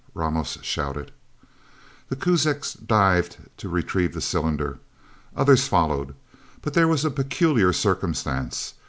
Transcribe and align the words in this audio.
Ramos 0.15 0.57
shouted. 0.63 1.11
The 2.09 2.15
Kuzaks 2.15 2.73
dived 2.73 3.37
to 3.57 3.69
retrieve 3.69 4.13
the 4.15 4.19
cylinder. 4.19 4.79
Others 5.35 5.67
followed. 5.67 6.15
But 6.63 6.73
there 6.73 6.87
was 6.87 7.05
a 7.05 7.11
peculiar 7.11 7.71
circumstance. 7.71 8.73